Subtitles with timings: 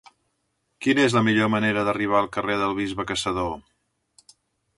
[0.85, 3.55] Quina és la millor manera d'arribar al carrer del Bisbe Caçador?